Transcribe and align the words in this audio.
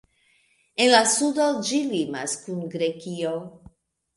En 0.85 0.89
la 0.93 1.01
sudo 1.11 1.49
ĝi 1.67 1.81
limas 1.91 2.35
kun 2.47 2.67
Grekio. 2.73 3.35